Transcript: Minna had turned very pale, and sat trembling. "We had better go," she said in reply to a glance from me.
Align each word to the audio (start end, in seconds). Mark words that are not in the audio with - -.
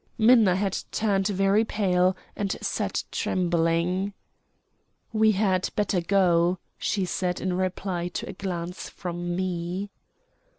Minna 0.17 0.55
had 0.55 0.79
turned 0.91 1.27
very 1.27 1.63
pale, 1.63 2.17
and 2.35 2.57
sat 2.59 3.03
trembling. 3.11 4.13
"We 5.13 5.33
had 5.33 5.69
better 5.75 6.01
go," 6.01 6.57
she 6.79 7.05
said 7.05 7.39
in 7.39 7.53
reply 7.53 8.07
to 8.07 8.27
a 8.27 8.33
glance 8.33 8.89
from 8.89 9.35
me. 9.35 9.91